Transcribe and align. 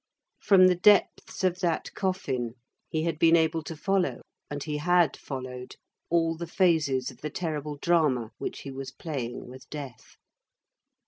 From 0.39 0.65
the 0.65 0.73
depths 0.75 1.43
of 1.43 1.59
that 1.59 1.93
coffin 1.93 2.55
he 2.89 3.03
had 3.03 3.19
been 3.19 3.35
able 3.35 3.61
to 3.61 3.77
follow, 3.77 4.21
and 4.49 4.63
he 4.63 4.77
had 4.77 5.15
followed, 5.15 5.75
all 6.09 6.35
the 6.35 6.47
phases 6.47 7.11
of 7.11 7.21
the 7.21 7.29
terrible 7.29 7.77
drama 7.77 8.31
which 8.39 8.61
he 8.61 8.71
was 8.71 8.89
playing 8.91 9.47
with 9.47 9.69
death. 9.69 10.15